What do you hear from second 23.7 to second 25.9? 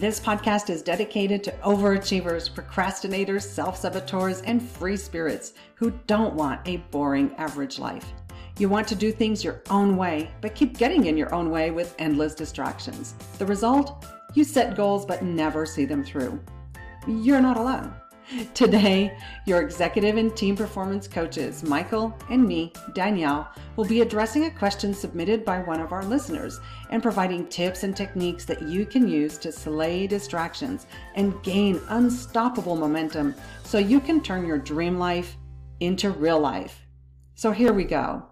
will be addressing a question submitted by one of